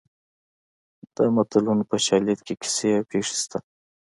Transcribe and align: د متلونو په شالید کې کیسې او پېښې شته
د 1.15 1.17
متلونو 1.35 1.83
په 1.91 1.97
شالید 2.05 2.39
کې 2.47 2.53
کیسې 2.61 2.89
او 2.97 3.07
پېښې 3.09 3.35
شته 3.41 3.59